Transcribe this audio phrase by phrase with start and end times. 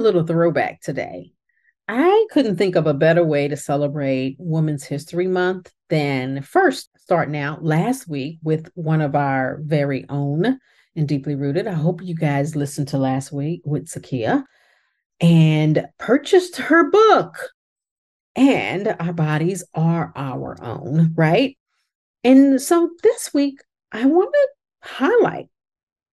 [0.00, 1.32] Little throwback today.
[1.88, 7.36] I couldn't think of a better way to celebrate Women's History Month than first starting
[7.36, 10.58] out last week with one of our very own
[10.94, 11.66] and deeply rooted.
[11.66, 14.44] I hope you guys listened to last week with Sakia
[15.20, 17.50] and purchased her book.
[18.36, 21.58] And our bodies are our own, right?
[22.22, 25.48] And so this week, I want to highlight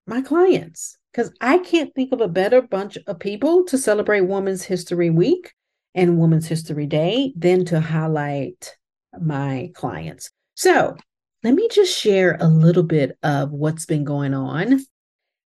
[0.07, 4.63] my clients because I can't think of a better bunch of people to celebrate Women's
[4.63, 5.53] History Week
[5.95, 8.75] and Women's History Day than to highlight
[9.19, 10.30] my clients.
[10.55, 10.95] So
[11.44, 14.81] let me just share a little bit of what's been going on,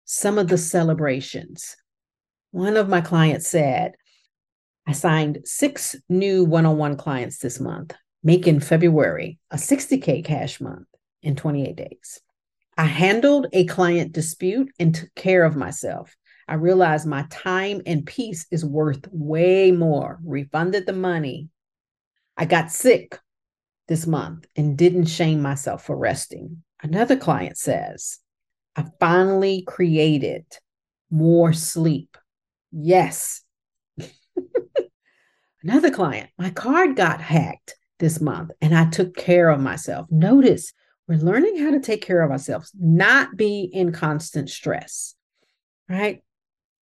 [0.05, 1.77] some of the celebrations.
[2.51, 3.93] One of my clients said,
[4.87, 10.61] I signed six new one on one clients this month, making February a 60K cash
[10.61, 10.87] month
[11.23, 12.21] in 28 days.
[12.79, 16.17] I handled a client dispute and took care of myself.
[16.47, 20.21] I realized my time and peace is worth way more.
[20.25, 21.49] Refunded the money.
[22.37, 23.19] I got sick
[23.89, 26.63] this month and didn't shame myself for resting.
[26.81, 28.21] Another client says,
[28.77, 30.45] I finally created
[31.11, 32.17] more sleep.
[32.71, 33.43] Yes.
[35.65, 40.07] Another client, my card got hacked this month and I took care of myself.
[40.13, 40.73] Notice
[41.09, 45.15] we're learning how to take care of ourselves, not be in constant stress,
[45.89, 46.23] right?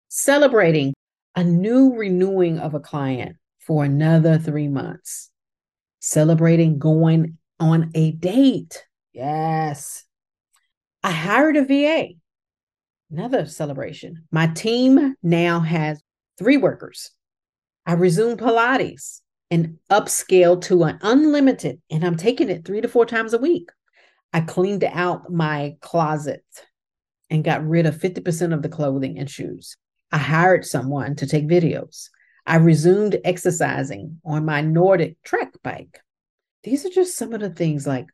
[0.08, 0.94] Celebrating
[1.36, 5.30] a new renewing of a client for another three months.
[6.00, 8.86] Celebrating going on a date.
[9.12, 10.04] Yes.
[11.02, 12.14] I hired a VA.
[13.10, 14.24] Another celebration.
[14.32, 16.00] My team now has
[16.38, 17.10] three workers.
[17.84, 19.20] I resumed Pilates
[19.50, 23.68] and upscaled to an unlimited, and I'm taking it three to four times a week.
[24.34, 26.44] I cleaned out my closet
[27.30, 29.76] and got rid of 50% of the clothing and shoes.
[30.10, 32.08] I hired someone to take videos.
[32.44, 36.00] I resumed exercising on my NordicTrack bike.
[36.64, 38.06] These are just some of the things like,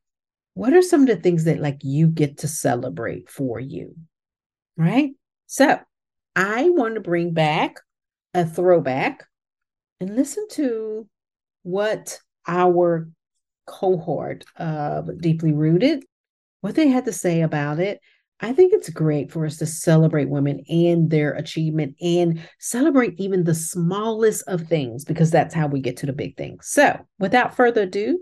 [0.53, 3.97] what are some of the things that like you get to celebrate for you?
[4.77, 5.13] Right?
[5.47, 5.81] So
[6.37, 7.81] I want to bring back
[8.35, 9.25] a throwback
[10.01, 11.09] and listen to
[11.63, 13.09] what our
[13.67, 16.05] cohort of Deeply Rooted
[16.61, 18.01] what they had to say about it.
[18.43, 23.45] I think it's great for us to celebrate women and their achievement and celebrate even
[23.45, 26.69] the smallest of things because that's how we get to the big things.
[26.69, 28.21] So, without further ado,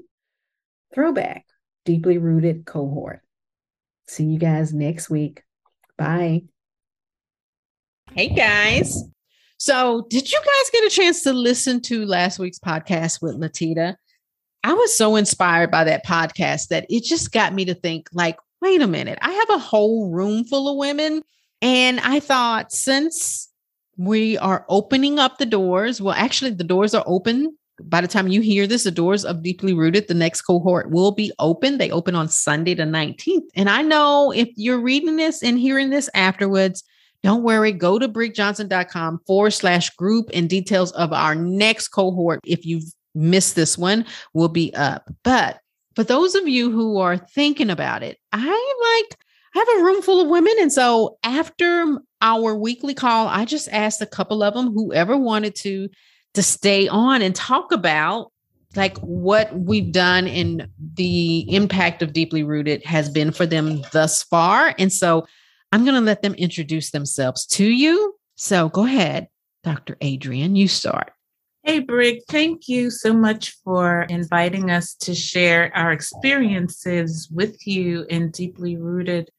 [0.93, 1.45] throwback,
[1.85, 3.21] deeply rooted cohort.
[4.09, 5.43] See you guys next week.
[5.97, 6.43] Bye.
[8.13, 9.05] Hey guys.
[9.59, 13.97] So, did you guys get a chance to listen to last week's podcast with Latita?
[14.69, 18.37] I was so inspired by that podcast that it just got me to think like,
[18.61, 21.23] wait a minute, I have a whole room full of women.
[21.63, 23.49] And I thought, since
[23.97, 27.57] we are opening up the doors, well, actually, the doors are open.
[27.83, 31.13] By the time you hear this, the doors of Deeply Rooted, the next cohort will
[31.13, 31.79] be open.
[31.79, 33.47] They open on Sunday, the 19th.
[33.57, 36.85] And I know if you're reading this and hearing this afterwards,
[37.23, 42.41] don't worry, go to brigjohnson.com forward slash group and details of our next cohort.
[42.45, 45.11] If you've missed this one will be up.
[45.23, 45.61] But
[45.95, 49.19] for those of you who are thinking about it, I like
[49.55, 50.53] I have a room full of women.
[50.61, 55.55] And so after our weekly call, I just asked a couple of them, whoever wanted
[55.57, 55.89] to,
[56.35, 58.31] to stay on and talk about
[58.77, 64.23] like what we've done and the impact of deeply rooted has been for them thus
[64.23, 64.75] far.
[64.79, 65.27] And so
[65.73, 68.15] I'm going to let them introduce themselves to you.
[68.37, 69.29] So go ahead,
[69.65, 69.97] Dr.
[70.01, 71.13] Adrian, you start.
[71.69, 78.07] Hey, Brig, thank you so much for inviting us to share our experiences with you
[78.09, 79.31] in deeply rooted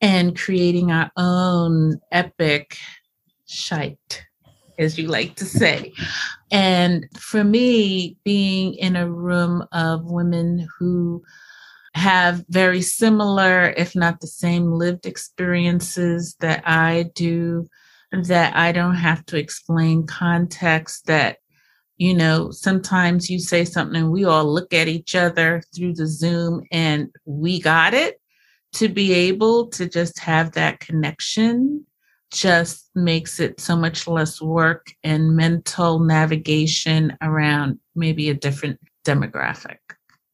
[0.00, 2.76] and creating our own epic
[3.46, 4.24] shite,
[4.76, 5.92] as you like to say.
[6.50, 11.22] And for me, being in a room of women who
[11.94, 17.68] have very similar, if not the same, lived experiences that I do,
[18.10, 21.38] that I don't have to explain context, that
[21.98, 26.06] you know, sometimes you say something and we all look at each other through the
[26.06, 28.20] Zoom and we got it.
[28.74, 31.86] To be able to just have that connection
[32.30, 39.78] just makes it so much less work and mental navigation around maybe a different demographic.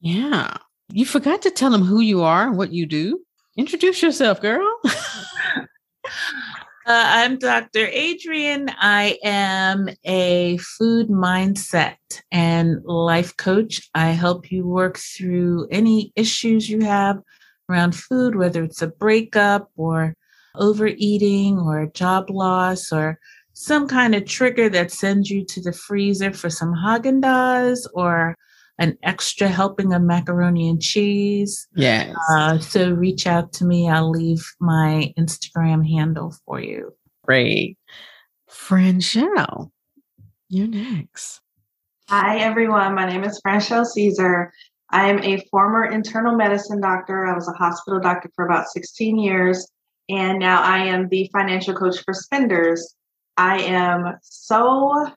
[0.00, 0.56] Yeah.
[0.92, 3.20] You forgot to tell them who you are and what you do.
[3.56, 4.68] Introduce yourself, girl.
[6.86, 7.86] Uh, I'm Dr.
[7.86, 8.68] Adrian.
[8.78, 11.96] I am a food mindset
[12.30, 13.88] and life coach.
[13.94, 17.20] I help you work through any issues you have
[17.70, 20.14] around food, whether it's a breakup or
[20.56, 23.18] overeating or job loss or
[23.54, 28.36] some kind of trigger that sends you to the freezer for some Haagen Dazs or
[28.78, 31.68] an extra helping of macaroni and cheese.
[31.74, 32.14] Yes.
[32.30, 33.88] Uh, so reach out to me.
[33.88, 36.92] I'll leave my Instagram handle for you.
[37.24, 37.78] Great.
[38.50, 39.70] Franchelle,
[40.48, 41.40] you're next.
[42.08, 42.94] Hi, everyone.
[42.94, 44.52] My name is Franchelle Caesar.
[44.90, 47.26] I am a former internal medicine doctor.
[47.26, 49.66] I was a hospital doctor for about 16 years,
[50.08, 52.94] and now I am the financial coach for spenders.
[53.36, 55.08] I am so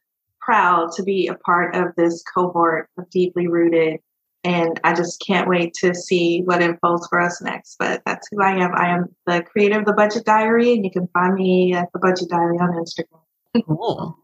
[0.48, 4.00] proud to be a part of this cohort of Deeply Rooted.
[4.44, 7.76] And I just can't wait to see what unfolds for us next.
[7.78, 8.72] But that's who I am.
[8.76, 12.00] I am the creator of the Budget Diary, and you can find me at the
[12.00, 13.66] Budget Diary on Instagram.
[13.66, 14.18] cool.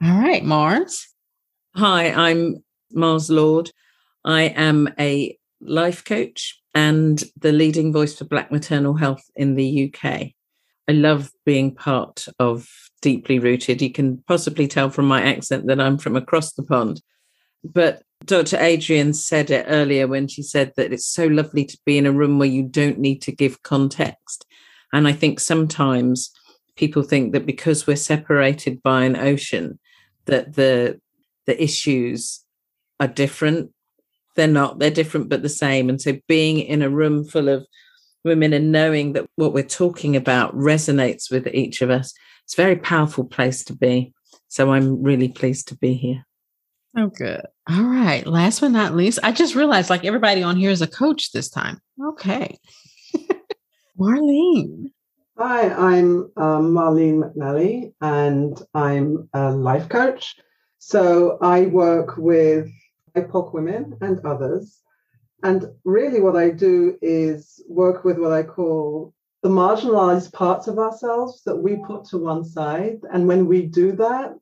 [0.00, 1.08] All right, Mars.
[1.74, 2.62] Hi, I'm
[2.92, 3.72] Mars Lord.
[4.24, 9.92] I am a life coach and the leading voice for Black maternal health in the
[9.92, 10.04] UK.
[10.88, 12.68] I love being part of
[13.00, 13.82] deeply rooted.
[13.82, 17.00] You can possibly tell from my accent that I'm from across the pond.
[17.64, 18.58] But Dr.
[18.58, 22.12] Adrian said it earlier when she said that it's so lovely to be in a
[22.12, 24.44] room where you don't need to give context.
[24.92, 26.32] And I think sometimes
[26.76, 29.78] people think that because we're separated by an ocean,
[30.26, 31.00] that the
[31.46, 32.44] the issues
[33.00, 33.70] are different.
[34.36, 35.88] They're not, they're different but the same.
[35.88, 37.66] And so being in a room full of
[38.24, 42.12] women and knowing that what we're talking about resonates with each of us
[42.48, 44.14] it's a very powerful place to be.
[44.48, 46.26] So I'm really pleased to be here.
[46.96, 47.42] Oh, good.
[47.68, 48.26] All right.
[48.26, 51.50] Last but not least, I just realized like everybody on here is a coach this
[51.50, 51.78] time.
[52.02, 52.56] Okay.
[54.00, 54.92] Marlene.
[55.36, 60.34] Hi, I'm um, Marlene McNally and I'm a life coach.
[60.78, 62.70] So I work with
[63.14, 64.80] BIPOC women and others.
[65.42, 69.12] And really, what I do is work with what I call
[69.42, 72.98] the marginalized parts of ourselves that we put to one side.
[73.12, 74.34] And when we do that,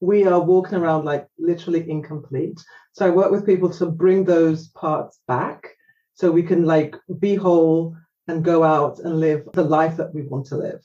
[0.00, 2.58] we are walking around like literally incomplete.
[2.92, 5.68] So I work with people to bring those parts back
[6.14, 7.96] so we can like be whole
[8.28, 10.80] and go out and live the life that we want to live.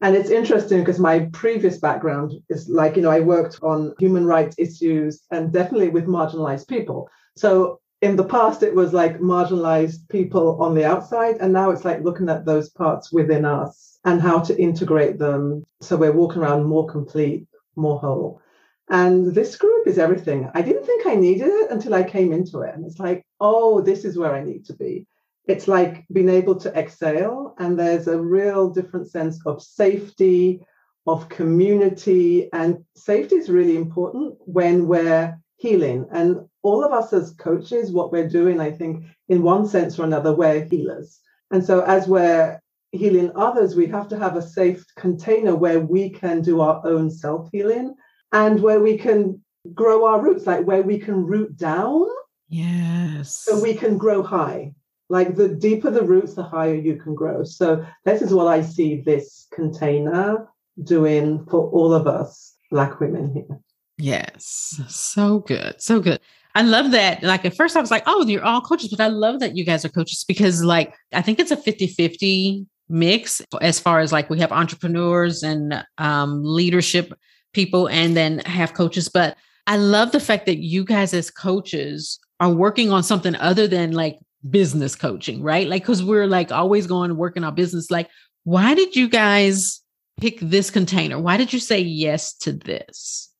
[0.00, 4.26] And it's interesting because my previous background is like, you know, I worked on human
[4.26, 7.08] rights issues and definitely with marginalized people.
[7.36, 11.84] So in the past it was like marginalized people on the outside and now it's
[11.84, 15.64] like looking at those parts within us and how to integrate them.
[15.80, 17.46] So we're walking around more complete
[17.76, 18.42] more whole.
[18.90, 20.50] And this group is everything.
[20.52, 23.80] I didn't think i needed it until i came into it and it's like oh
[23.80, 25.06] this is where i need to be.
[25.46, 30.60] It's like being able to exhale and there's a real different sense of safety
[31.06, 36.06] of community and safety is really important when we're healing.
[36.12, 40.04] And all of us as coaches, what we're doing, I think, in one sense or
[40.04, 41.20] another, we're healers.
[41.50, 42.60] And so as we're
[42.92, 47.10] healing others, we have to have a safe container where we can do our own
[47.10, 47.94] self healing
[48.32, 49.42] and where we can
[49.74, 52.06] grow our roots, like where we can root down.
[52.48, 53.44] Yes.
[53.46, 54.74] So we can grow high.
[55.08, 57.44] Like the deeper the roots, the higher you can grow.
[57.44, 60.48] So this is what I see this container
[60.84, 63.60] doing for all of us Black women here.
[63.98, 64.80] Yes.
[64.88, 65.80] So good.
[65.82, 66.20] So good.
[66.54, 67.22] I love that.
[67.22, 69.64] Like at first I was like, oh, you're all coaches, but I love that you
[69.64, 74.28] guys are coaches because like I think it's a 50-50 mix as far as like
[74.28, 77.12] we have entrepreneurs and um, leadership
[77.52, 79.08] people and then have coaches.
[79.08, 83.66] But I love the fact that you guys as coaches are working on something other
[83.66, 84.18] than like
[84.50, 85.68] business coaching, right?
[85.68, 87.90] Like, cause we're like always going to work in our business.
[87.90, 88.10] Like,
[88.44, 89.80] why did you guys
[90.20, 91.18] pick this container?
[91.18, 93.30] Why did you say yes to this?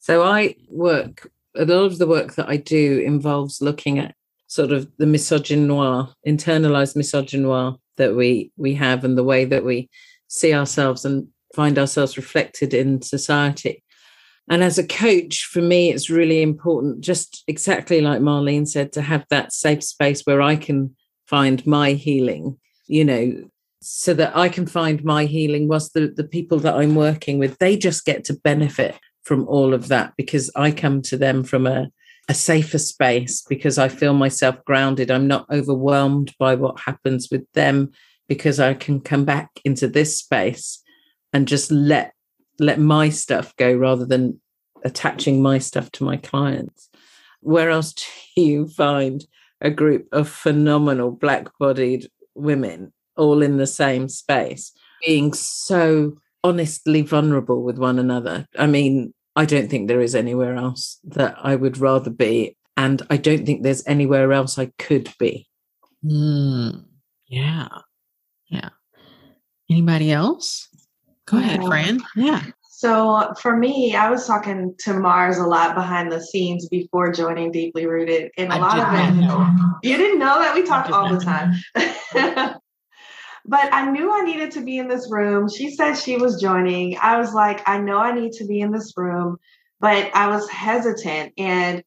[0.00, 4.14] So I work a lot of the work that I do involves looking at
[4.46, 9.90] sort of the misogynoir, internalized misogynoir that we we have and the way that we
[10.28, 13.82] see ourselves and find ourselves reflected in society.
[14.50, 19.02] And as a coach, for me, it's really important, just exactly like Marlene said, to
[19.02, 20.96] have that safe space where I can
[21.26, 23.44] find my healing, you know,
[23.82, 27.58] so that I can find my healing whilst the, the people that I'm working with,
[27.58, 28.98] they just get to benefit
[29.28, 31.90] from all of that because I come to them from a,
[32.30, 35.10] a safer space because I feel myself grounded.
[35.10, 37.92] I'm not overwhelmed by what happens with them
[38.26, 40.82] because I can come back into this space
[41.34, 42.14] and just let
[42.58, 44.40] let my stuff go rather than
[44.82, 46.88] attaching my stuff to my clients.
[47.40, 48.04] Where else do
[48.42, 49.24] you find
[49.60, 54.72] a group of phenomenal black bodied women all in the same space
[55.04, 58.46] being so honestly vulnerable with one another?
[58.58, 62.56] I mean, I don't think there is anywhere else that I would rather be.
[62.76, 65.48] And I don't think there's anywhere else I could be.
[66.04, 66.84] Mm,
[67.26, 67.68] yeah.
[68.48, 68.70] Yeah.
[69.70, 70.68] Anybody else?
[71.26, 72.00] Go ahead, Fran.
[72.16, 72.42] Yeah.
[72.70, 77.50] So for me, I was talking to Mars a lot behind the scenes before joining
[77.50, 78.30] Deeply Rooted.
[78.38, 79.74] And a I lot of it, know.
[79.82, 81.54] you didn't know that we talked all the time.
[83.48, 85.48] but I knew I needed to be in this room.
[85.48, 86.98] She said she was joining.
[86.98, 89.38] I was like, I know I need to be in this room,
[89.80, 91.32] but I was hesitant.
[91.38, 91.82] And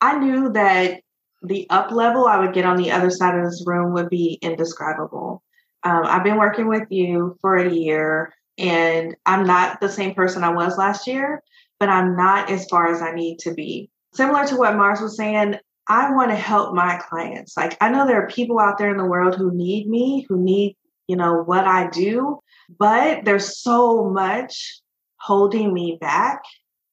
[0.00, 1.02] I knew that
[1.42, 4.38] the up level I would get on the other side of this room would be
[4.40, 5.42] indescribable.
[5.84, 10.42] Um, I've been working with you for a year and I'm not the same person
[10.42, 11.42] I was last year,
[11.78, 13.90] but I'm not as far as I need to be.
[14.14, 15.56] Similar to what Mars was saying,
[15.88, 17.54] I want to help my clients.
[17.54, 20.40] Like I know there are people out there in the world who need me, who
[20.40, 20.76] need,
[21.12, 22.40] you know, what I do,
[22.78, 24.80] but there's so much
[25.20, 26.40] holding me back,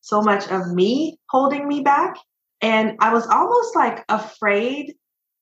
[0.02, 2.18] so much of me holding me back.
[2.60, 4.96] And I was almost like afraid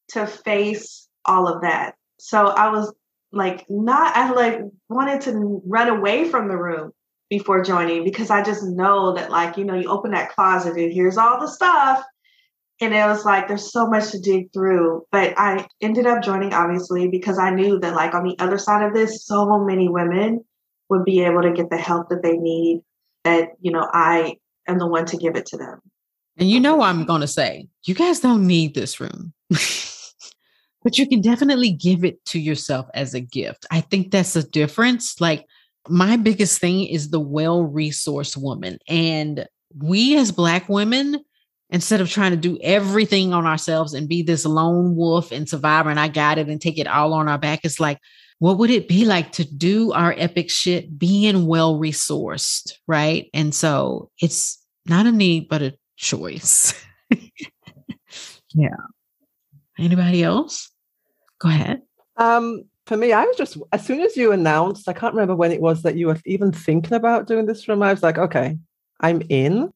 [0.09, 1.95] to face all of that.
[2.19, 2.93] So I was
[3.31, 6.91] like not I like wanted to run away from the room
[7.31, 10.93] before joining because I just know that like you know you open that closet and
[10.93, 12.05] here's all the stuff
[12.79, 16.53] and it was like there's so much to dig through but I ended up joining
[16.53, 20.43] obviously because I knew that like on the other side of this so many women
[20.89, 22.81] would be able to get the help that they need
[23.23, 25.81] that you know I am the one to give it to them.
[26.39, 29.33] And you know what I'm going to say you guys don't need this room.
[30.83, 33.65] but you can definitely give it to yourself as a gift.
[33.71, 35.19] I think that's a difference.
[35.19, 35.45] Like,
[35.89, 38.77] my biggest thing is the well resourced woman.
[38.87, 41.23] And we as Black women,
[41.69, 45.89] instead of trying to do everything on ourselves and be this lone wolf and survivor,
[45.89, 47.99] and I got it and take it all on our back, it's like,
[48.39, 52.73] what would it be like to do our epic shit being well resourced?
[52.85, 53.29] Right.
[53.33, 56.73] And so it's not a need, but a choice.
[58.53, 58.69] yeah.
[59.79, 60.71] Anybody else?
[61.39, 61.81] Go ahead.
[62.15, 65.51] Um, for me, I was just as soon as you announced, I can't remember when
[65.51, 67.83] it was that you were even thinking about doing this room.
[67.83, 68.57] I was like, okay,
[69.01, 69.71] I'm in.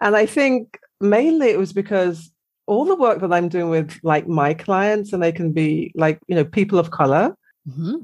[0.00, 2.30] And I think mainly it was because
[2.66, 6.18] all the work that I'm doing with like my clients, and they can be like,
[6.26, 7.36] you know, people of color.
[7.68, 7.96] Mm-hmm.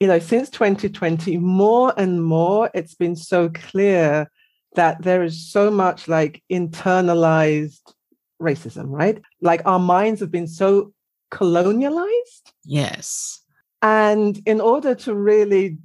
[0.00, 4.30] You know, since 2020, more and more, it's been so clear
[4.74, 7.94] that there is so much like internalized
[8.40, 9.20] racism, right?
[9.40, 10.92] Like our minds have been so
[11.32, 12.52] colonialized.
[12.64, 13.40] Yes.
[13.82, 15.78] And in order to really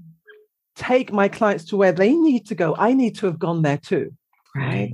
[0.76, 3.78] take my clients to where they need to go, I need to have gone there
[3.78, 4.14] too.
[4.56, 4.92] Right.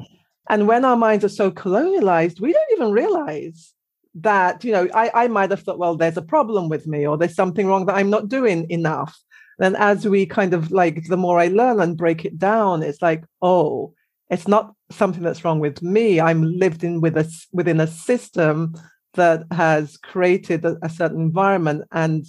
[0.49, 3.73] And when our minds are so colonialized, we don't even realize
[4.15, 7.17] that, you know, I, I might have thought, well, there's a problem with me or
[7.17, 9.15] there's something wrong that I'm not doing enough.
[9.59, 13.01] Then as we kind of like, the more I learn and break it down, it's
[13.01, 13.93] like, oh,
[14.29, 16.19] it's not something that's wrong with me.
[16.19, 18.73] I'm lived in with a, within a system
[19.13, 21.83] that has created a, a certain environment.
[21.91, 22.25] And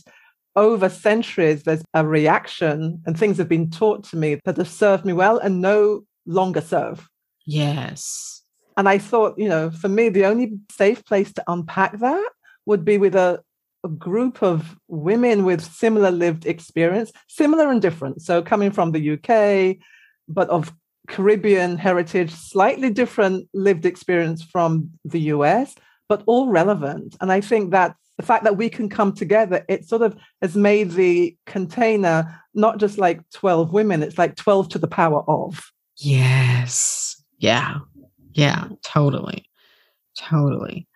[0.57, 5.05] over centuries, there's a reaction, and things have been taught to me that have served
[5.05, 7.09] me well and no longer serve.
[7.47, 8.43] Yes.
[8.77, 12.31] And I thought, you know, for me, the only safe place to unpack that
[12.67, 13.43] would be with a,
[13.85, 18.23] a group of women with similar lived experience, similar and different.
[18.23, 19.77] So coming from the UK,
[20.29, 20.73] but of
[21.09, 25.75] Caribbean heritage, slightly different lived experience from the US,
[26.09, 27.17] but all relevant.
[27.21, 30.55] And I think that the fact that we can come together, it sort of has
[30.55, 35.71] made the container not just like 12 women, it's like 12 to the power of.
[35.97, 37.00] Yes.
[37.41, 37.79] Yeah.
[38.33, 38.69] Yeah.
[38.83, 39.45] Totally.
[40.17, 40.87] Totally.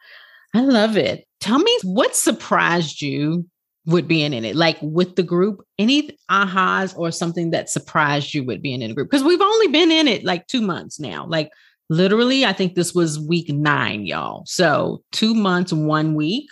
[0.54, 1.26] I love it.
[1.40, 3.46] Tell me what surprised you
[3.86, 8.44] with being in it, like with the group, any ahas or something that surprised you
[8.44, 9.10] with being in a group?
[9.10, 11.26] Because we've only been in it like two months now.
[11.26, 11.50] Like
[11.90, 14.44] literally, I think this was week nine, y'all.
[14.46, 16.48] So two months, one week.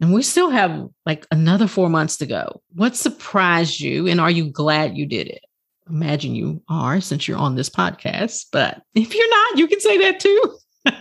[0.00, 2.62] And we still have like another four months to go.
[2.74, 4.06] What surprised you?
[4.06, 5.44] And are you glad you did it?
[5.90, 8.46] Imagine you are since you're on this podcast.
[8.52, 10.58] But if you're not, you can say that too.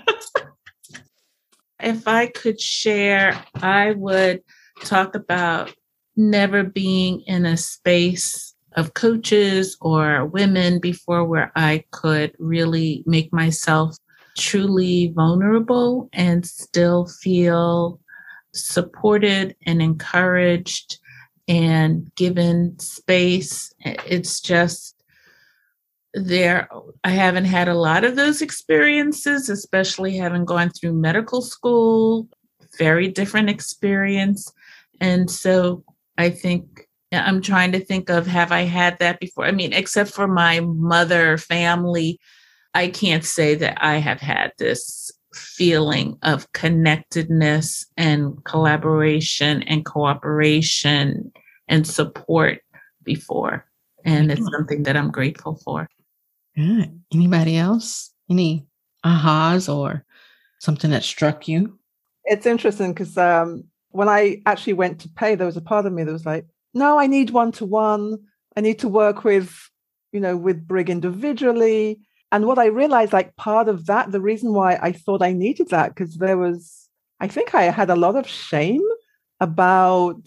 [1.82, 4.41] if I could share, I would
[4.84, 5.74] talk about
[6.15, 13.34] never being in a space of coaches or women before where I could really make
[13.34, 13.96] myself
[14.38, 18.00] truly vulnerable and still feel
[18.53, 21.00] supported and encouraged
[21.48, 23.74] and given space.
[23.80, 24.96] It's just
[26.13, 26.68] there
[27.04, 32.27] I haven't had a lot of those experiences, especially having gone through medical school,
[32.77, 34.51] very different experience.
[35.00, 35.84] And so
[36.18, 39.46] I think I'm trying to think of have I had that before?
[39.46, 42.20] I mean, except for my mother family,
[42.74, 51.32] I can't say that I have had this feeling of connectedness and collaboration and cooperation
[51.67, 52.60] and support
[53.03, 53.65] before.
[54.03, 55.88] And it's something that I'm grateful for.
[56.56, 57.01] Good.
[57.13, 58.13] Anybody else?
[58.29, 58.67] Any
[59.06, 60.06] ahas or
[60.60, 61.77] something that struck you?
[62.25, 65.94] It's interesting because um, when I actually went to pay, there was a part of
[65.94, 68.17] me that was like, no, I need one to one.
[68.56, 69.56] I need to work with,
[70.12, 72.00] you know, with Brig individually.
[72.31, 75.69] And what I realized, like part of that, the reason why I thought I needed
[75.69, 78.84] that, because there was, I think I had a lot of shame
[79.39, 80.22] about,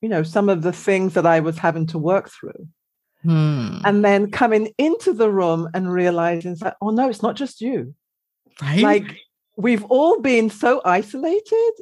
[0.00, 2.68] you know, some of the things that I was having to work through.
[3.22, 3.78] Hmm.
[3.84, 7.94] And then coming into the room and realizing, like, oh no, it's not just you.
[8.60, 8.80] Right.
[8.80, 9.18] Like
[9.56, 11.72] we've all been so isolated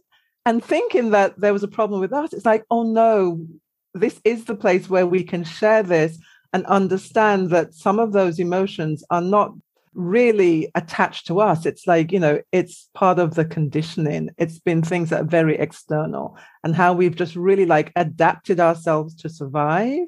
[0.44, 2.32] and thinking that there was a problem with us.
[2.32, 3.46] It's like, oh no,
[3.94, 6.18] this is the place where we can share this
[6.52, 9.52] and understand that some of those emotions are not
[9.94, 11.66] really attached to us.
[11.66, 14.30] It's like, you know, it's part of the conditioning.
[14.38, 19.14] It's been things that are very external and how we've just really like adapted ourselves
[19.16, 20.06] to survive.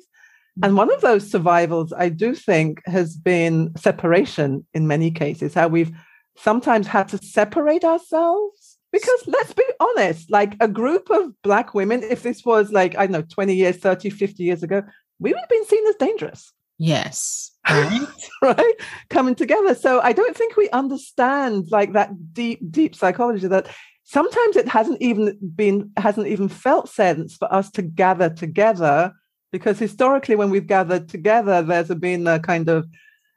[0.61, 0.65] Mm.
[0.65, 5.69] And one of those survivals, I do think, has been separation in many cases, how
[5.69, 5.93] we've
[6.37, 8.79] sometimes had to separate ourselves.
[8.93, 13.07] Because let's be honest, like a group of Black women, if this was like, I
[13.07, 14.83] don't know, 20 years, 30, 50 years ago,
[15.19, 16.53] we would have been seen as dangerous.
[16.79, 17.51] Yes.
[17.69, 18.01] Right.
[18.43, 18.55] Uh-huh.
[18.59, 18.75] right.
[19.09, 19.75] Coming together.
[19.75, 23.69] So I don't think we understand like that deep, deep psychology that
[24.03, 29.13] sometimes it hasn't even been, hasn't even felt sense for us to gather together.
[29.53, 32.89] Because historically, when we've gathered together, there's been a kind of,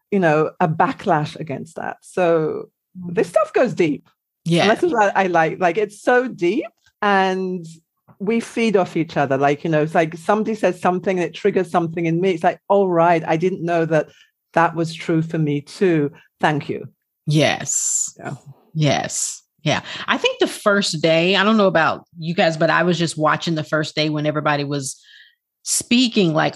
[0.10, 1.98] you know, a backlash against that.
[2.02, 3.32] So this mm.
[3.32, 4.10] stuff goes deep.
[4.46, 4.62] Yeah.
[4.62, 5.60] And that's what I like.
[5.60, 6.66] Like it's so deep
[7.02, 7.66] and
[8.26, 9.38] we feed off each other.
[9.38, 12.32] Like, you know, it's like somebody says something and it triggers something in me.
[12.32, 13.24] It's like, oh, right.
[13.26, 14.10] I didn't know that
[14.54, 16.12] that was true for me too.
[16.40, 16.88] Thank you.
[17.26, 18.14] Yes.
[18.18, 18.36] Yeah.
[18.74, 19.42] Yes.
[19.64, 19.82] Yeah.
[20.08, 23.18] I think the first day, I don't know about you guys, but I was just
[23.18, 25.02] watching the first day when everybody was
[25.64, 26.56] speaking, like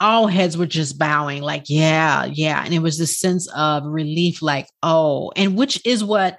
[0.00, 2.62] all heads were just bowing, like, yeah, yeah.
[2.62, 6.38] And it was this sense of relief, like, oh, and which is what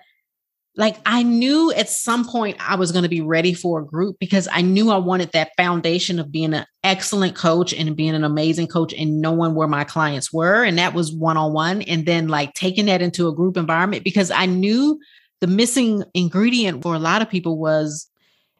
[0.77, 4.17] like I knew at some point I was going to be ready for a group
[4.19, 8.23] because I knew I wanted that foundation of being an excellent coach and being an
[8.23, 10.63] amazing coach and knowing where my clients were.
[10.63, 11.81] And that was one on one.
[11.81, 14.99] And then like taking that into a group environment because I knew
[15.41, 18.07] the missing ingredient for a lot of people was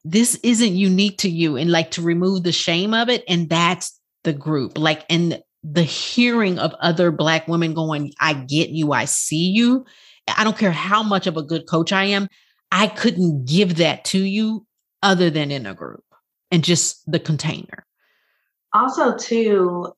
[0.04, 3.24] this isn't unique to you and like to remove the shame of it.
[3.28, 4.76] And that's the group.
[4.80, 9.86] Like, and the hearing of other Black women going, I get you, I see you
[10.36, 12.28] I don't care how much of a good coach I am,
[12.72, 14.66] I couldn't give that to you
[15.02, 16.04] other than in a group
[16.52, 17.86] and just the container.
[18.74, 19.94] Also, too,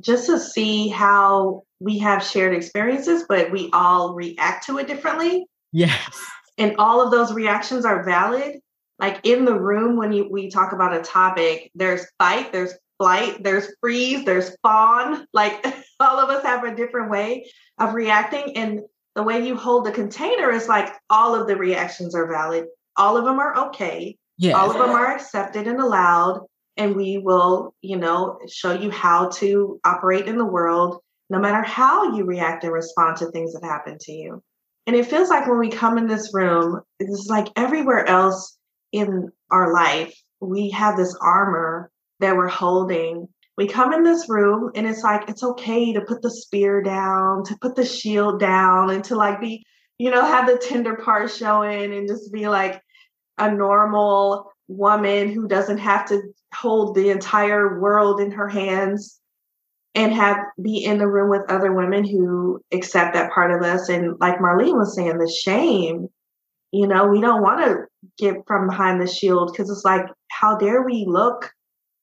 [0.00, 5.46] just to see how we have shared experiences, but we all react to it differently.
[5.72, 6.18] Yes.
[6.56, 8.60] And all of those reactions are valid.
[8.98, 13.42] Like in the room, when you, we talk about a topic, there's fight, there's flight,
[13.42, 15.26] there's freeze, there's fawn.
[15.32, 15.64] Like
[16.00, 18.56] all of us have a different way of reacting.
[18.56, 18.82] And
[19.14, 22.66] the way you hold the container is like all of the reactions are valid.
[22.96, 24.16] All of them are okay.
[24.38, 24.54] Yes.
[24.54, 26.46] All of them are accepted and allowed.
[26.76, 31.00] And we will, you know, show you how to operate in the world,
[31.30, 34.42] no matter how you react and respond to things that happen to you.
[34.86, 38.58] And it feels like when we come in this room, it's like everywhere else
[38.92, 44.70] in our life, we have this armor that we're holding we come in this room
[44.74, 48.90] and it's like it's okay to put the spear down to put the shield down
[48.90, 49.64] and to like be
[49.98, 52.80] you know have the tender part showing and just be like
[53.38, 56.22] a normal woman who doesn't have to
[56.54, 59.20] hold the entire world in her hands
[59.94, 63.88] and have be in the room with other women who accept that part of us.
[63.88, 66.08] And like marlene was saying the shame
[66.74, 67.86] you know we don't want to
[68.18, 71.52] get from behind the shield because it's like how dare we look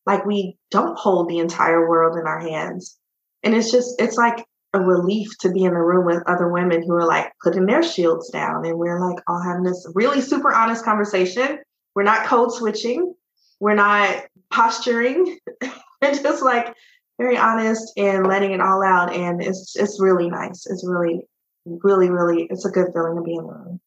[0.05, 2.97] like we don't hold the entire world in our hands.
[3.43, 6.83] And it's just, it's like a relief to be in the room with other women
[6.83, 8.65] who are like putting their shields down.
[8.65, 11.59] And we're like all having this really super honest conversation.
[11.95, 13.13] We're not code switching,
[13.59, 15.37] we're not posturing.
[16.01, 16.73] it's just like
[17.19, 19.13] very honest and letting it all out.
[19.13, 20.65] And it's it's really nice.
[20.67, 21.27] It's really,
[21.65, 23.81] really, really, it's a good feeling to be in the room.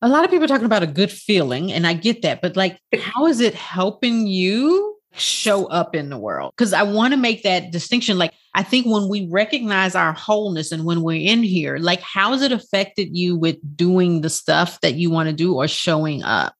[0.00, 2.56] A lot of people are talking about a good feeling, and I get that, but
[2.56, 7.18] like, how is it helping you show up in the world because I want to
[7.18, 8.18] make that distinction.
[8.18, 12.32] Like, I think when we recognize our wholeness and when we're in here, like, how
[12.32, 16.22] has it affected you with doing the stuff that you want to do or showing
[16.22, 16.54] up?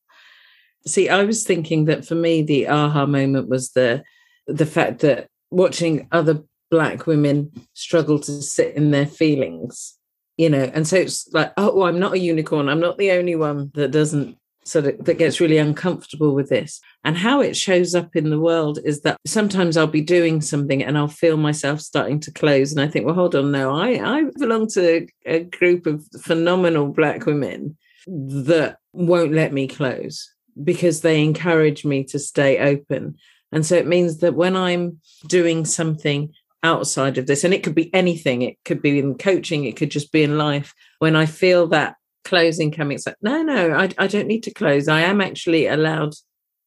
[0.86, 4.04] See, I was thinking that for me, the aha moment was the
[4.46, 9.96] the fact that watching other black women struggle to sit in their feelings,
[10.36, 12.68] you know, and so it's like, oh, I'm not a unicorn.
[12.68, 16.81] I'm not the only one that doesn't sort of that gets really uncomfortable with this.
[17.05, 20.83] And how it shows up in the world is that sometimes I'll be doing something
[20.83, 22.72] and I'll feel myself starting to close.
[22.72, 26.88] And I think, well, hold on, no, I, I belong to a group of phenomenal
[26.88, 33.16] black women that won't let me close because they encourage me to stay open.
[33.53, 37.74] And so it means that when I'm doing something outside of this, and it could
[37.74, 41.27] be anything, it could be in coaching, it could just be in life, when I
[41.27, 44.88] feel that closing coming, it's like, no, no, I, I don't need to close.
[44.88, 46.14] I am actually allowed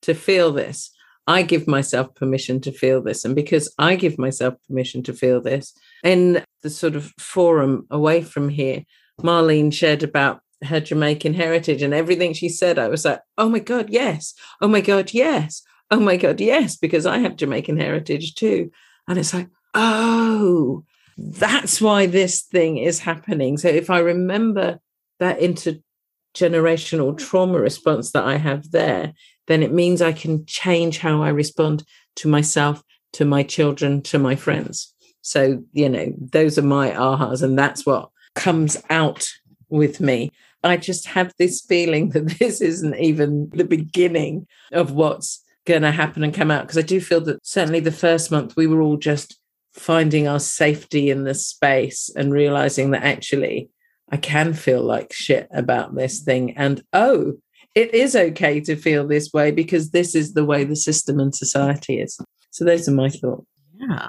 [0.03, 0.91] to feel this.
[1.27, 3.25] I give myself permission to feel this.
[3.25, 8.21] And because I give myself permission to feel this, in the sort of forum away
[8.21, 8.83] from here,
[9.21, 13.59] Marlene shared about her Jamaican heritage and everything she said, I was like, oh my
[13.59, 14.33] God, yes.
[14.61, 15.63] Oh my God, yes.
[15.91, 18.71] Oh my God, yes, because I have Jamaican heritage too.
[19.07, 20.83] And it's like, oh,
[21.17, 23.57] that's why this thing is happening.
[23.57, 24.79] So if I remember
[25.19, 27.17] that intergenerational mm.
[27.17, 29.13] trauma response that I have there,
[29.47, 31.83] then it means I can change how I respond
[32.17, 34.93] to myself, to my children, to my friends.
[35.21, 39.27] So, you know, those are my ahas, and that's what comes out
[39.69, 40.31] with me.
[40.63, 45.91] I just have this feeling that this isn't even the beginning of what's going to
[45.91, 46.63] happen and come out.
[46.63, 49.39] Because I do feel that certainly the first month we were all just
[49.73, 53.69] finding our safety in the space and realizing that actually
[54.09, 56.55] I can feel like shit about this thing.
[56.57, 57.33] And oh,
[57.75, 61.35] it is okay to feel this way because this is the way the system and
[61.35, 62.17] society is.
[62.51, 63.45] So those are my thoughts.
[63.75, 64.07] Yeah.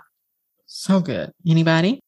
[0.66, 1.32] So good.
[1.46, 2.00] Anybody?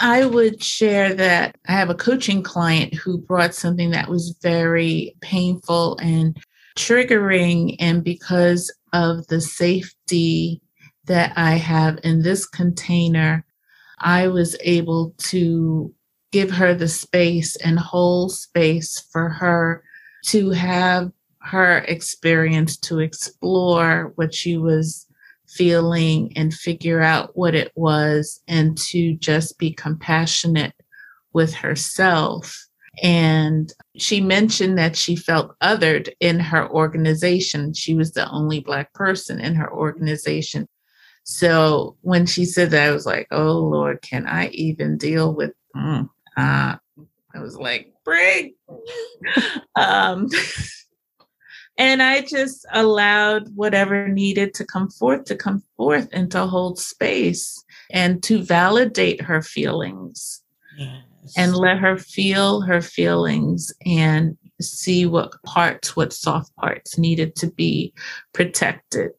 [0.00, 5.14] I would share that I have a coaching client who brought something that was very
[5.22, 6.36] painful and
[6.76, 7.76] triggering.
[7.78, 10.60] And because of the safety
[11.06, 13.46] that I have in this container,
[14.00, 15.94] I was able to
[16.36, 19.82] give her the space and whole space for her
[20.22, 25.06] to have her experience to explore what she was
[25.48, 30.74] feeling and figure out what it was and to just be compassionate
[31.32, 32.54] with herself.
[33.02, 37.72] And she mentioned that she felt othered in her organization.
[37.72, 40.68] She was the only Black person in her organization.
[41.24, 45.52] So when she said that, I was like, oh Lord, can I even deal with?
[45.74, 46.76] Mm, uh,
[47.34, 48.56] I was like, break.
[49.76, 50.28] um,
[51.78, 56.78] and I just allowed whatever needed to come forth to come forth and to hold
[56.78, 60.42] space and to validate her feelings
[60.78, 61.02] yes.
[61.36, 67.50] and let her feel her feelings and see what parts, what soft parts needed to
[67.50, 67.92] be
[68.32, 69.10] protected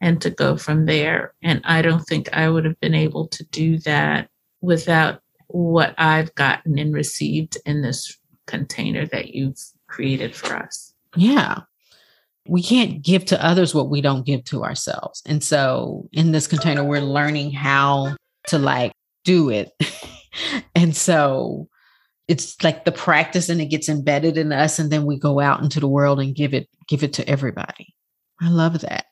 [0.00, 1.32] and to go from there.
[1.42, 4.28] And I don't think I would have been able to do that
[4.60, 10.92] without what I've gotten and received in this container that you've created for us.
[11.16, 11.60] Yeah.
[12.46, 15.22] We can't give to others what we don't give to ourselves.
[15.26, 18.16] And so in this container, we're learning how
[18.48, 18.92] to like
[19.24, 19.70] do it.
[20.74, 21.68] and so
[22.28, 25.62] it's like the practice and it gets embedded in us and then we go out
[25.62, 27.94] into the world and give it give it to everybody.
[28.40, 29.06] I love that.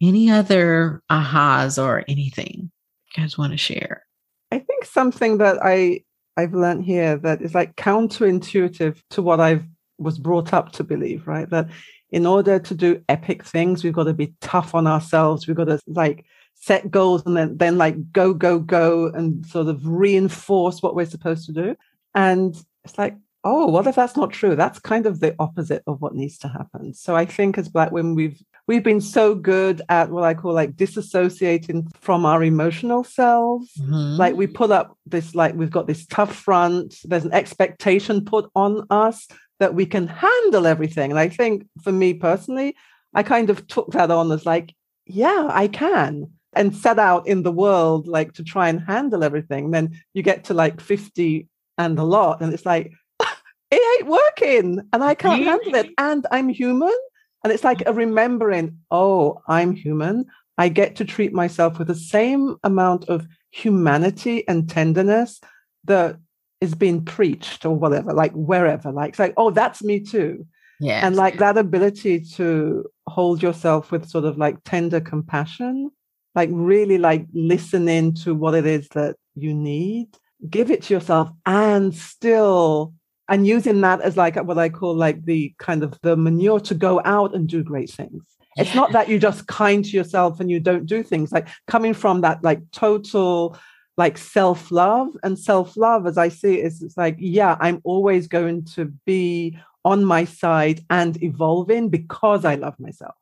[0.00, 2.70] Any other ahas or anything
[3.16, 4.04] you guys want to share?
[4.50, 6.02] I think something that I
[6.36, 9.64] I've learned here that is like counterintuitive to what I've
[9.98, 11.50] was brought up to believe, right?
[11.50, 11.68] That
[12.10, 15.46] in order to do epic things, we've got to be tough on ourselves.
[15.46, 19.68] We've got to like set goals and then then like go go go and sort
[19.68, 21.76] of reinforce what we're supposed to do.
[22.14, 24.56] And it's like oh, what if that's not true?
[24.56, 26.92] That's kind of the opposite of what needs to happen.
[26.92, 30.52] So I think as black women, we've we've been so good at what I call
[30.52, 33.72] like disassociating from our emotional selves.
[33.80, 34.16] Mm-hmm.
[34.16, 38.48] Like we put up this, like we've got this tough front, there's an expectation put
[38.54, 39.26] on us
[39.58, 41.10] that we can handle everything.
[41.10, 42.76] And I think for me personally,
[43.14, 44.74] I kind of took that on as like,
[45.06, 46.30] yeah, I can.
[46.52, 49.66] And set out in the world like to try and handle everything.
[49.66, 52.92] And then you get to like 50 and a lot, and it's like,
[53.70, 55.90] it ain't working and I can't handle it.
[55.98, 56.94] And I'm human.
[57.44, 60.26] And it's like a remembering, oh, I'm human.
[60.56, 65.40] I get to treat myself with the same amount of humanity and tenderness
[65.84, 66.16] that
[66.60, 68.90] is being preached or whatever, like wherever.
[68.90, 70.46] Like, it's like, oh, that's me too.
[70.80, 71.06] Yeah.
[71.06, 75.90] And like that ability to hold yourself with sort of like tender compassion,
[76.34, 80.08] like really like listening to what it is that you need,
[80.48, 82.94] give it to yourself and still
[83.28, 86.74] and using that as like what I call like the kind of the manure to
[86.74, 88.22] go out and do great things.
[88.56, 88.64] Yeah.
[88.64, 91.94] It's not that you're just kind to yourself and you don't do things like coming
[91.94, 93.58] from that like total
[93.96, 98.64] like self-love and self-love as I see it is it's like, yeah, I'm always going
[98.76, 103.14] to be on my side and evolving because I love myself.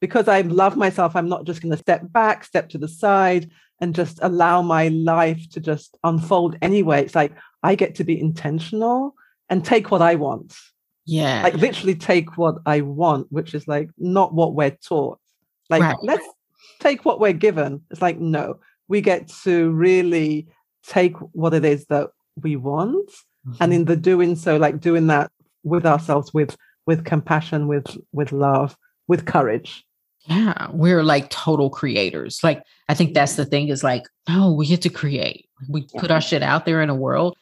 [0.00, 3.50] Because I love myself, I'm not just going to step back, step to the side,
[3.80, 7.02] and just allow my life to just unfold anyway.
[7.02, 7.32] It's like
[7.62, 9.14] I get to be intentional
[9.48, 10.54] and take what I want.
[11.04, 11.42] Yeah.
[11.42, 15.20] Like literally take what I want, which is like not what we're taught.
[15.70, 15.96] Like, right.
[16.02, 16.26] let's
[16.80, 17.82] take what we're given.
[17.90, 20.48] It's like, no, we get to really
[20.86, 22.10] take what it is that
[22.42, 23.08] we want.
[23.46, 23.62] Mm-hmm.
[23.62, 25.30] And in the doing so, like doing that
[25.62, 26.56] with ourselves, with
[26.86, 28.76] with compassion, with with love,
[29.08, 29.84] with courage.
[30.28, 32.40] Yeah, we're like total creators.
[32.42, 35.48] Like I think that's the thing is like, oh, we get to create.
[35.68, 36.00] We yeah.
[36.00, 37.36] put our shit out there in the world.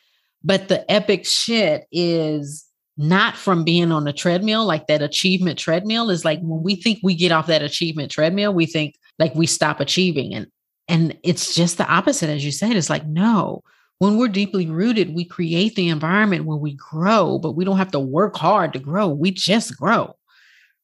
[0.45, 2.65] But the epic shit is
[2.97, 7.01] not from being on a treadmill, like that achievement treadmill is like when we think
[7.03, 10.35] we get off that achievement treadmill, we think like we stop achieving.
[10.35, 10.47] And
[10.87, 12.77] and it's just the opposite, as you said.
[12.77, 13.63] It's like, no,
[13.99, 17.93] when we're deeply rooted, we create the environment where we grow, but we don't have
[17.93, 19.09] to work hard to grow.
[19.09, 20.15] We just grow,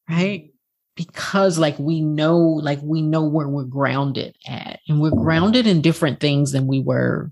[0.09, 0.41] right?
[0.41, 0.47] Mm-hmm.
[0.95, 5.81] Because like we know, like we know where we're grounded at, and we're grounded in
[5.81, 7.31] different things than we were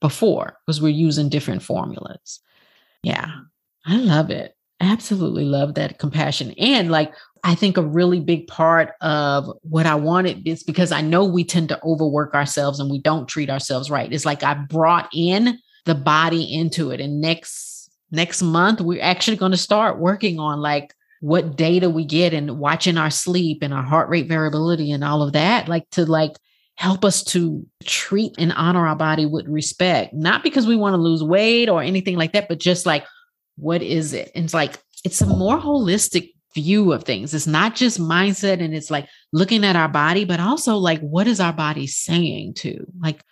[0.00, 2.40] before because we're using different formulas.
[3.02, 3.30] Yeah,
[3.86, 4.54] I love it.
[4.80, 6.54] Absolutely love that compassion.
[6.58, 11.00] And like, I think a really big part of what I wanted is because I
[11.00, 14.12] know we tend to overwork ourselves and we don't treat ourselves right.
[14.12, 17.00] It's like I brought in the body into it.
[17.00, 22.04] And next next month, we're actually going to start working on like what data we
[22.04, 25.88] get and watching our sleep and our heart rate variability and all of that, like
[25.90, 26.36] to like
[26.78, 30.96] help us to treat and honor our body with respect, not because we want to
[30.96, 33.04] lose weight or anything like that, but just like
[33.56, 34.30] what is it?
[34.36, 37.34] And it's like, it's a more holistic view of things.
[37.34, 41.26] It's not just mindset and it's like looking at our body, but also like, what
[41.26, 42.86] is our body saying to?
[43.02, 43.24] Like,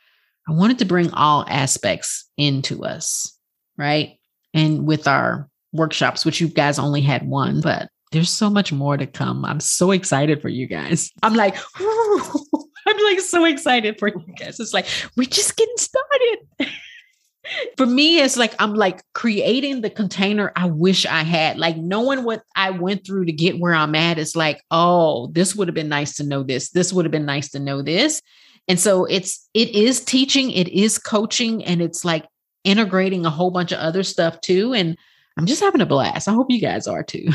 [0.49, 3.39] I wanted to bring all aspects into us,
[3.77, 4.19] right?
[4.55, 8.97] And with our workshops, which you guys only had one, but there's so much more
[8.97, 9.45] to come.
[9.45, 11.13] I'm so excited for you guys.
[11.23, 11.57] I'm like,
[13.11, 14.61] like so excited for you guys.
[14.61, 16.39] It's like, we're just getting started.
[17.77, 21.59] for me it's like i'm like creating the container i wish i had.
[21.59, 25.55] Like knowing what i went through to get where i'm at is like oh this
[25.55, 26.71] would have been nice to know this.
[26.71, 28.23] This would have been nice to know this.
[28.69, 32.27] And so it's it is teaching it is coaching and it's like
[32.65, 34.73] integrating a whole bunch of other stuff too.
[34.73, 34.97] And
[35.37, 36.29] i'm just having a blast.
[36.29, 37.29] I hope you guys are too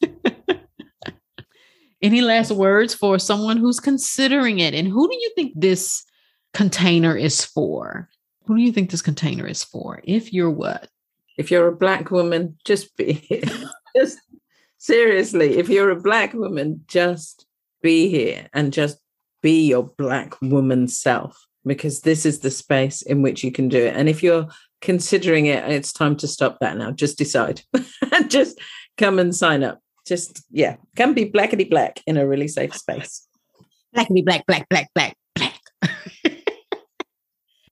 [2.02, 6.04] any last words for someone who's considering it and who do you think this
[6.52, 8.08] container is for
[8.50, 10.00] who do you think this container is for?
[10.02, 10.88] If you're what?
[11.38, 13.24] If you're a black woman, just be
[13.96, 14.18] just
[14.78, 17.46] seriously, if you're a black woman, just
[17.80, 18.98] be here and just
[19.40, 23.78] be your black woman self because this is the space in which you can do
[23.78, 23.94] it.
[23.94, 24.48] And if you're
[24.80, 26.90] considering it, it's time to stop that now.
[26.90, 27.62] Just decide.
[28.12, 28.58] and just
[28.98, 29.78] come and sign up.
[30.10, 33.28] Just yeah, can be blackety black in a really safe space.
[33.96, 35.54] Blackety black, black, black, black, black.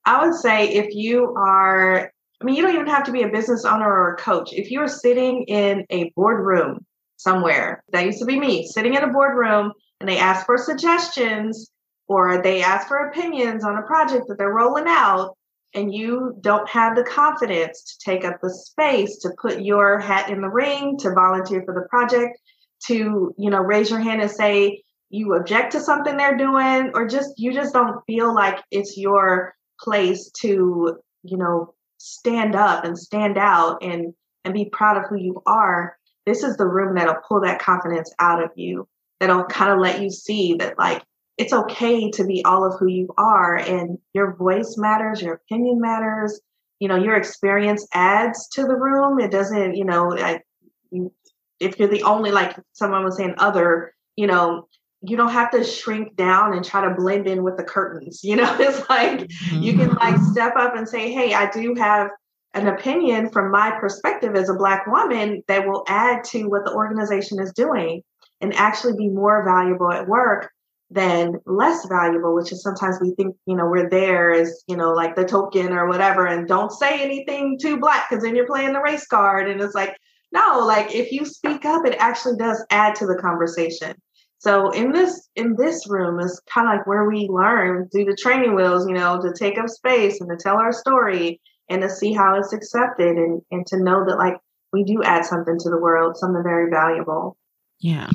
[0.04, 3.28] I would say if you are, I mean, you don't even have to be a
[3.28, 4.52] business owner or a coach.
[4.52, 9.02] If you are sitting in a boardroom somewhere, that used to be me, sitting in
[9.02, 11.72] a boardroom and they ask for suggestions
[12.06, 15.36] or they ask for opinions on a project that they're rolling out,
[15.74, 20.30] and you don't have the confidence to take up the space to put your hat
[20.30, 22.38] in the ring, to volunteer for the project,
[22.86, 27.06] to, you know, raise your hand and say, you object to something they're doing or
[27.06, 32.98] just you just don't feel like it's your place to you know stand up and
[32.98, 34.12] stand out and
[34.44, 35.96] and be proud of who you are.
[36.26, 38.86] This is the room that'll pull that confidence out of you
[39.18, 41.02] that'll kind of let you see that like
[41.38, 45.80] it's okay to be all of who you are and your voice matters your opinion
[45.80, 46.40] matters
[46.80, 50.44] you know your experience adds to the room it doesn't you know like
[50.90, 51.12] you,
[51.60, 54.68] if you're the only like someone was saying other you know
[55.00, 58.20] you don't have to shrink down and try to blend in with the curtains.
[58.28, 59.62] You know, it's like mm-hmm.
[59.62, 60.32] you can like mm-hmm.
[60.32, 62.10] step up and say, Hey, I do have
[62.54, 66.74] an opinion from my perspective as a Black woman that will add to what the
[66.74, 68.02] organization is doing
[68.40, 70.50] and actually be more valuable at work
[70.90, 74.92] than less valuable, which is sometimes we think, you know, we're there as, you know,
[74.92, 78.72] like the token or whatever, and don't say anything too black because then you're playing
[78.72, 79.48] the race card.
[79.48, 79.94] And it's like,
[80.32, 83.94] no, like if you speak up, it actually does add to the conversation.
[84.38, 88.16] So in this in this room is kind of like where we learn through the
[88.16, 91.90] training wheels, you know, to take up space and to tell our story and to
[91.90, 94.36] see how it's accepted and and to know that like
[94.72, 97.36] we do add something to the world, something very valuable.
[97.80, 98.10] Yeah.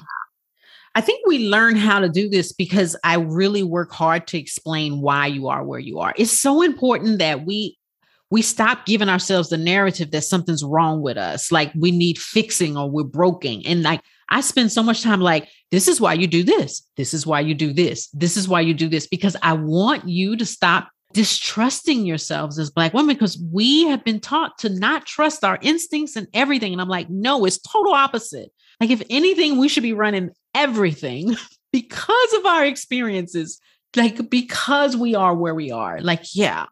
[0.95, 5.01] I think we learn how to do this because I really work hard to explain
[5.01, 6.13] why you are where you are.
[6.17, 7.77] It's so important that we
[8.29, 12.75] we stop giving ourselves the narrative that something's wrong with us, like we need fixing
[12.75, 13.62] or we're broken.
[13.63, 16.82] And like I spend so much time like this is why you do this.
[16.97, 18.08] This is why you do this.
[18.10, 22.71] This is why you do this because I want you to stop distrusting yourselves as
[22.71, 26.82] black women because we have been taught to not trust our instincts and everything and
[26.82, 28.51] i'm like no it's total opposite
[28.82, 31.36] like if anything we should be running everything
[31.72, 33.60] because of our experiences
[33.96, 36.66] like because we are where we are like yeah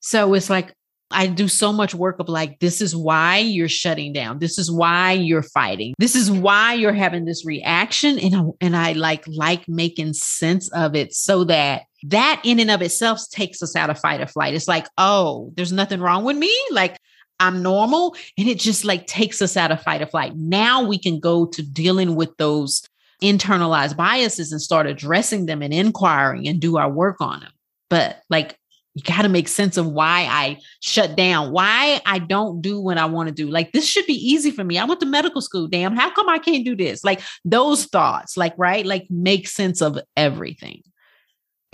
[0.00, 0.72] so it's like
[1.10, 4.40] I do so much work of like, this is why you're shutting down.
[4.40, 5.94] This is why you're fighting.
[5.98, 8.18] This is why you're having this reaction.
[8.18, 12.70] And I, and I like, like making sense of it so that that in and
[12.70, 14.54] of itself takes us out of fight or flight.
[14.54, 16.54] It's like, oh, there's nothing wrong with me.
[16.70, 16.98] Like
[17.38, 18.16] I'm normal.
[18.36, 20.34] And it just like takes us out of fight or flight.
[20.34, 22.82] Now we can go to dealing with those
[23.22, 27.52] internalized biases and start addressing them and inquiring and do our work on them.
[27.88, 28.58] But like
[28.96, 32.96] you got to make sense of why I shut down, why I don't do what
[32.96, 33.46] I want to do.
[33.46, 34.78] Like, this should be easy for me.
[34.78, 35.68] I went to medical school.
[35.68, 37.04] Damn, how come I can't do this?
[37.04, 38.86] Like, those thoughts, like, right?
[38.86, 40.82] Like, make sense of everything.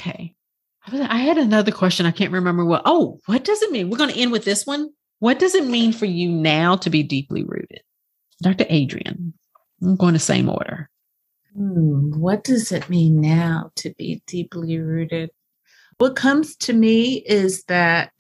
[0.01, 0.35] Okay.
[0.85, 2.07] I had another question.
[2.07, 2.83] I can't remember what.
[2.87, 3.89] Oh, what does it mean?
[3.89, 4.91] We're going to end with this one.
[5.21, 7.83] What does it mean for you now to be deeply rooted?
[8.43, 8.67] Dr.
[8.69, 9.33] Adrian,
[9.81, 10.91] I'm going the same order.
[11.57, 15.31] Hmm, what does it mean now to be deeply rooted?
[15.99, 18.13] What comes to me is that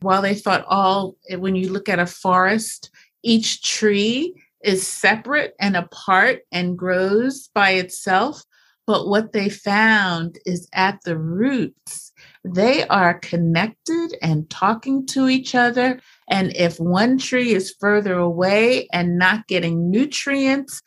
[0.00, 2.90] while they thought all, when you look at a forest,
[3.22, 8.42] each tree is separate and apart and grows by itself.
[8.86, 12.12] But what they found is at the roots,
[12.44, 16.00] they are connected and talking to each other.
[16.30, 20.80] And if one tree is further away and not getting nutrients,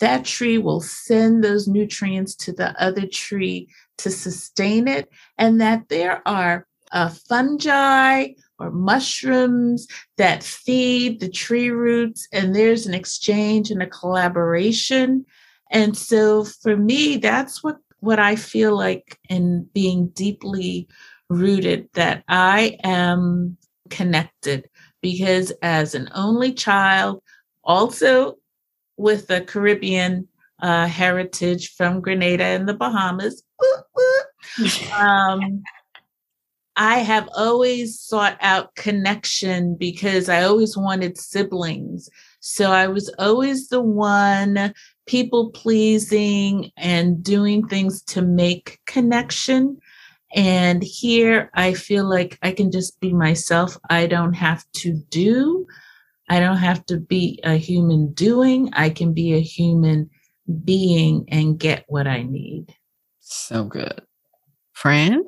[0.00, 5.88] that tree will send those nutrients to the other tree to sustain it, and that
[5.88, 8.28] there are uh, fungi
[8.58, 15.24] or mushrooms that feed the tree roots, and there's an exchange and a collaboration.
[15.70, 20.88] And so for me, that's what, what I feel like in being deeply
[21.28, 23.56] rooted, that I am
[23.90, 24.68] connected
[25.00, 27.22] because as an only child,
[27.64, 28.36] also
[28.96, 30.28] with a Caribbean
[30.60, 33.42] uh, heritage from Grenada and the Bahamas.
[34.98, 35.62] um,
[36.76, 42.10] I have always sought out connection because I always wanted siblings.
[42.40, 44.74] So I was always the one
[45.06, 49.78] people pleasing and doing things to make connection.
[50.34, 53.78] And here I feel like I can just be myself.
[53.88, 55.66] I don't have to do.
[56.28, 58.70] I don't have to be a human doing.
[58.72, 60.10] I can be a human
[60.64, 62.74] being and get what I need.
[63.20, 64.02] So good.
[64.72, 65.24] Fran?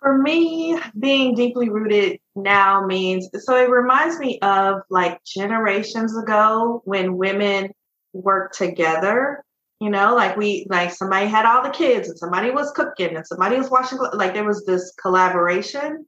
[0.00, 6.82] For me, being deeply rooted now means so it reminds me of like generations ago
[6.84, 7.70] when women
[8.12, 9.44] worked together.
[9.80, 13.26] You know, like we like somebody had all the kids and somebody was cooking and
[13.26, 16.06] somebody was washing like there was this collaboration.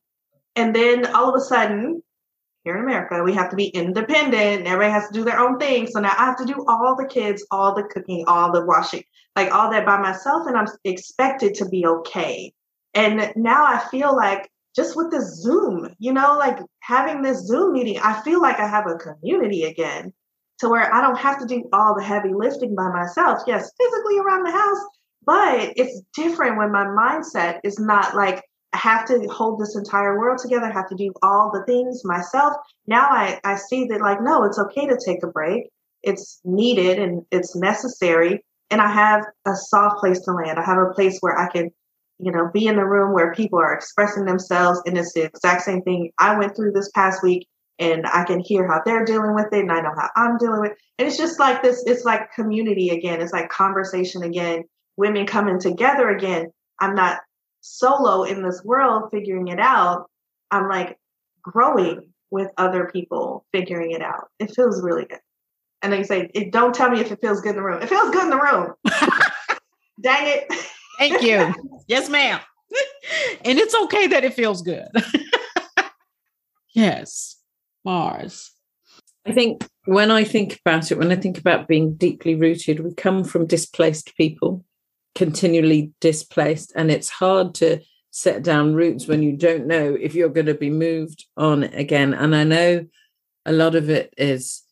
[0.57, 2.03] And then all of a sudden,
[2.65, 4.67] here in America, we have to be independent.
[4.67, 5.87] Everybody has to do their own thing.
[5.87, 9.05] So now I have to do all the kids, all the cooking, all the washing,
[9.37, 10.47] like all that by myself.
[10.47, 12.53] And I'm expected to be okay.
[12.95, 17.75] And now I feel like just with this Zoom, you know, like having this Zoom
[17.75, 20.13] meeting, I feel like I have a community again
[20.61, 23.43] to where I don't have to do all the heavy lifting by myself.
[23.47, 24.79] Yes, physically around the house,
[25.27, 28.43] but it's different when my mindset is not like,
[28.75, 32.55] Have to hold this entire world together, have to do all the things myself.
[32.87, 35.69] Now I, I see that, like, no, it's okay to take a break.
[36.03, 38.45] It's needed and it's necessary.
[38.71, 40.59] And I have a soft place to land.
[40.59, 41.71] I have a place where I can,
[42.19, 44.83] you know, be in the room where people are expressing themselves.
[44.85, 47.47] And it's the exact same thing I went through this past week.
[47.79, 49.61] And I can hear how they're dealing with it.
[49.61, 50.79] And I know how I'm dealing with it.
[50.99, 53.21] And it's just like this, it's like community again.
[53.21, 54.65] It's like conversation again,
[54.97, 56.53] women coming together again.
[56.81, 57.19] I'm not
[57.65, 60.11] solo in this world figuring it out,
[60.51, 60.99] I'm like
[61.43, 64.29] growing with other people figuring it out.
[64.39, 65.21] It feels really good.
[65.81, 67.83] And they say, it, don't tell me if it feels good in the room.
[67.83, 68.75] It feels good in the room.
[70.01, 70.53] Dang it.
[70.99, 71.55] Thank you.
[71.89, 72.41] yes, ma'am.
[73.45, 74.89] and it's okay that it feels good.
[76.75, 77.37] yes.
[77.85, 78.53] Mars.
[79.27, 82.93] I think when I think about it, when I think about being deeply rooted, we
[82.95, 84.65] come from displaced people,
[85.15, 90.29] continually displaced, and it's hard to set down roots when you don't know if you're
[90.29, 92.15] going to be moved on again.
[92.15, 92.87] And I know
[93.45, 94.63] a lot of it is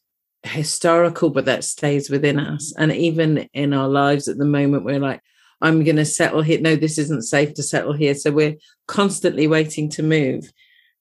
[0.45, 2.73] historical, but that stays within us.
[2.79, 5.21] And even in our lives at the moment, we're like,
[5.61, 6.61] I'm going to settle here.
[6.61, 8.15] No, this isn't safe to settle here.
[8.15, 10.53] So we're constantly waiting to move.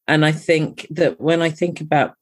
[0.07, 2.15] And I think that when I think about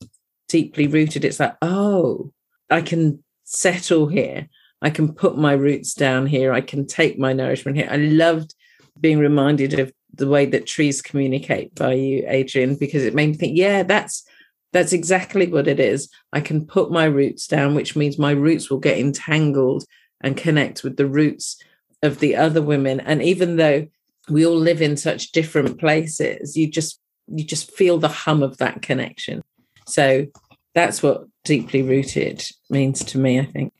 [0.47, 2.31] deeply rooted, it's like, oh,
[2.69, 4.47] I can settle here.
[4.81, 6.53] I can put my roots down here.
[6.53, 7.87] I can take my nourishment here.
[7.89, 8.55] I loved
[8.99, 13.35] being reminded of the way that trees communicate by you, Adrian, because it made me
[13.35, 14.23] think, yeah, that's
[14.71, 16.09] that's exactly what it is.
[16.31, 19.83] I can put my roots down, which means my roots will get entangled
[20.21, 21.59] and connect with the roots
[22.03, 22.99] of the other women.
[22.99, 23.87] And even though
[24.29, 28.57] we all live in such different places, you just you just feel the hum of
[28.57, 29.41] that connection.
[29.87, 30.27] So
[30.75, 33.73] that's what deeply rooted means to me, I think.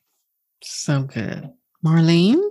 [0.61, 1.49] So good.
[1.85, 2.41] Marlene?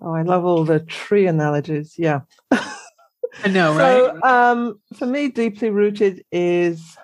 [0.00, 1.94] Oh, I love all the tree analogies.
[1.98, 2.20] Yeah.
[2.50, 3.80] I know, right?
[3.80, 6.96] So, um, for me, deeply rooted is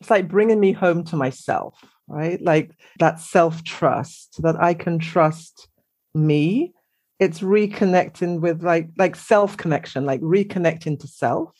[0.00, 2.40] it's like bringing me home to myself, right?
[2.42, 5.68] Like that self trust that I can trust
[6.14, 6.72] me.
[7.20, 11.54] It's reconnecting with like like self connection, like reconnecting to self.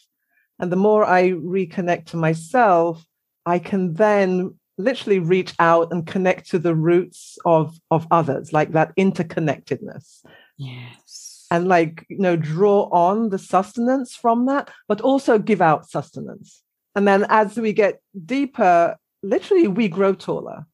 [0.59, 3.05] And the more I reconnect to myself,
[3.47, 8.73] I can then literally reach out and connect to the roots of of others, like
[8.73, 10.25] that interconnectedness.
[10.57, 11.47] Yes.
[11.51, 16.63] And like, you know, draw on the sustenance from that, but also give out sustenance.
[16.97, 20.67] And then as we get deeper, literally we grow taller.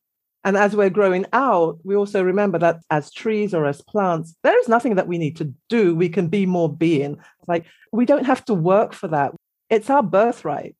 [0.43, 4.59] And as we're growing out, we also remember that as trees or as plants, there
[4.59, 5.95] is nothing that we need to do.
[5.95, 7.19] We can be more being.
[7.47, 9.35] Like we don't have to work for that.
[9.69, 10.77] It's our birthright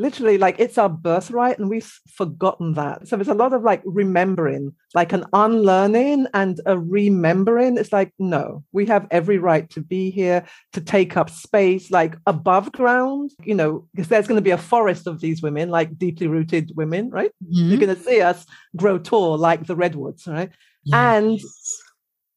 [0.00, 3.06] literally like it's our birthright and we've forgotten that.
[3.06, 7.76] So there's a lot of like remembering like an unlearning and a remembering.
[7.76, 12.16] It's like no we have every right to be here to take up space like
[12.26, 15.98] above ground you know because there's going to be a forest of these women like
[15.98, 17.32] deeply rooted women right?
[17.44, 17.68] Mm-hmm.
[17.68, 18.46] you're going to see us
[18.76, 20.50] grow tall like the redwoods right?
[20.84, 20.94] Yes.
[20.94, 21.40] and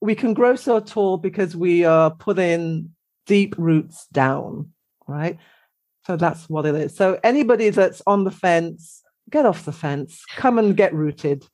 [0.02, 2.94] we can grow so tall because we are putting
[3.26, 4.72] deep roots down
[5.08, 5.38] right
[6.06, 6.96] so that's what it is.
[6.96, 11.46] So anybody that's on the fence, get off the fence, come and get rooted.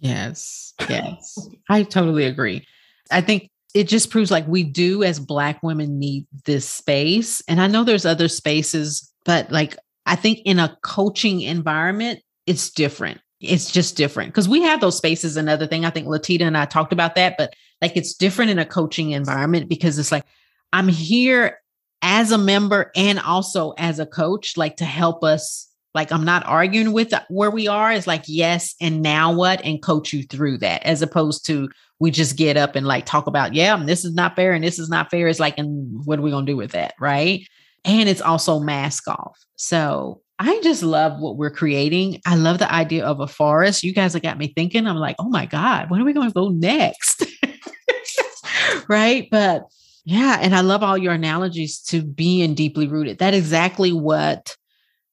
[0.00, 0.74] Yes.
[0.88, 1.48] Yes.
[1.68, 2.66] I totally agree.
[3.10, 7.42] I think it just proves like we do as black women need this space.
[7.48, 12.70] And I know there's other spaces, but like I think in a coaching environment, it's
[12.70, 13.20] different.
[13.40, 15.36] It's just different because we have those spaces.
[15.36, 17.52] Another thing, I think Latita and I talked about that, but
[17.82, 20.24] like it's different in a coaching environment because it's like
[20.72, 21.60] I'm here
[22.02, 25.66] as a member and also as a coach, like to help us.
[25.94, 27.90] Like, I'm not arguing with where we are.
[27.90, 29.64] It's like, yes, and now what?
[29.64, 31.68] And coach you through that, as opposed to
[31.98, 34.78] we just get up and like talk about, yeah, this is not fair and this
[34.78, 35.26] is not fair.
[35.28, 36.94] It's like, and what are we going to do with that?
[37.00, 37.46] Right.
[37.84, 39.38] And it's also mask off.
[39.56, 42.20] So I just love what we're creating.
[42.24, 43.82] I love the idea of a forest.
[43.82, 44.86] You guys have got me thinking.
[44.86, 47.24] I'm like, oh my God, when are we going to go next?
[48.88, 49.26] right.
[49.30, 49.64] But
[50.08, 50.38] yeah.
[50.40, 53.18] And I love all your analogies to being deeply rooted.
[53.18, 54.56] That exactly what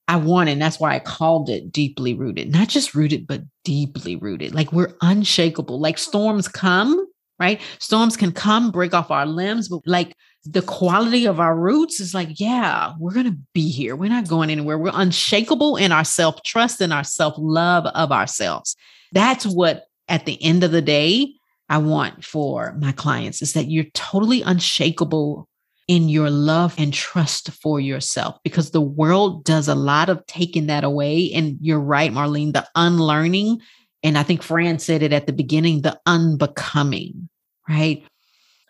[0.07, 0.47] I want.
[0.47, 4.55] And that's why I called it deeply rooted, not just rooted, but deeply rooted.
[4.55, 5.81] Like we're unshakable.
[5.81, 7.05] Like storms come,
[7.39, 7.59] right?
[7.79, 10.15] Storms can come, break off our limbs, but like
[10.45, 13.97] the quality of our roots is like, yeah, we're going to be here.
[13.97, 14.77] We're not going anywhere.
[14.77, 18.77] We're unshakable in our self trust and our self love of ourselves.
[19.11, 21.33] That's what, at the end of the day,
[21.69, 25.47] I want for my clients is that you're totally unshakable
[25.87, 30.67] in your love and trust for yourself because the world does a lot of taking
[30.67, 31.31] that away.
[31.33, 33.61] And you're right, Marlene, the unlearning.
[34.03, 37.29] And I think Fran said it at the beginning the unbecoming,
[37.69, 38.03] right?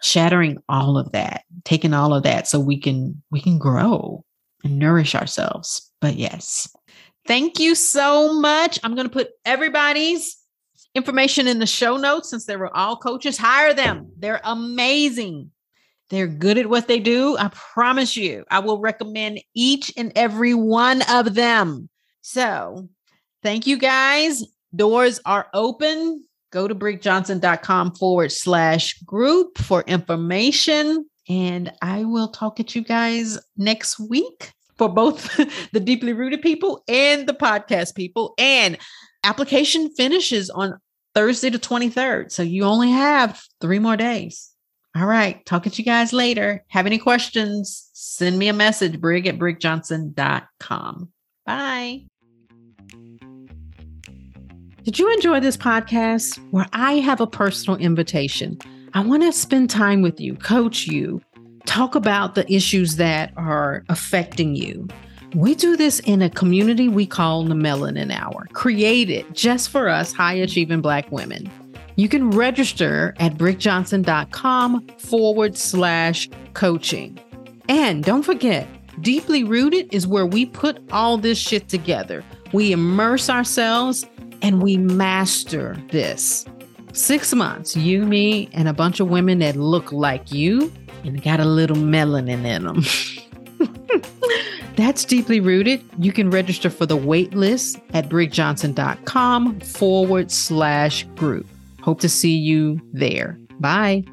[0.02, 4.24] Shattering all of that, taking all of that so we can we can grow
[4.64, 5.92] and nourish ourselves.
[6.02, 6.70] But yes.
[7.28, 8.80] Thank you so much.
[8.84, 10.38] I'm going to put everybody's
[10.96, 13.38] information in the show notes since they were all coaches.
[13.38, 14.12] Hire them.
[14.18, 15.52] They're amazing.
[16.10, 17.38] They're good at what they do.
[17.38, 21.90] I promise you, I will recommend each and every one of them.
[22.22, 22.90] So,
[23.44, 24.44] thank you guys.
[24.76, 26.24] Doors are open.
[26.52, 31.10] Go to brigjohnson.com forward slash group for information.
[31.28, 35.36] And I will talk at you guys next week for both
[35.72, 38.36] the deeply rooted people and the podcast people.
[38.38, 38.78] And
[39.24, 40.80] application finishes on
[41.16, 42.32] Thursday the 23rd.
[42.32, 44.52] So you only have three more days.
[44.96, 45.44] All right.
[45.46, 46.64] Talk to you guys later.
[46.68, 47.90] Have any questions?
[47.94, 51.10] Send me a message, brig at brigjohnson.com.
[51.46, 52.06] Bye.
[54.84, 58.60] Did you enjoy this podcast where I have a personal invitation?
[58.94, 61.22] I want to spend time with you, coach you,
[61.66, 64.88] talk about the issues that are affecting you.
[65.36, 70.14] We do this in a community we call the Melanin Hour, created just for us
[70.14, 71.52] high achieving Black women.
[71.98, 77.20] You can register at brigjohnson.com forward slash coaching.
[77.68, 78.66] And don't forget,
[79.02, 82.24] Deeply Rooted is where we put all this shit together.
[82.54, 84.06] We immerse ourselves
[84.42, 86.46] and we master this.
[86.94, 90.72] Six months, you, me, and a bunch of women that look like you
[91.04, 92.86] and got a little melanin in them.
[94.76, 95.84] That's deeply rooted.
[96.00, 101.48] You can register for the wait list at brigjohnson.com forward slash group.
[101.82, 103.40] Hope to see you there.
[103.60, 104.04] Bye.